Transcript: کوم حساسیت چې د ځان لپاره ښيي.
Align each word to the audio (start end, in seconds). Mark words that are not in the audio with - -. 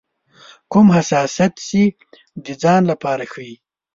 کوم 0.71 0.87
حساسیت 0.97 1.53
چې 1.67 1.81
د 2.43 2.45
ځان 2.61 2.81
لپاره 2.91 3.23
ښيي. 3.31 3.55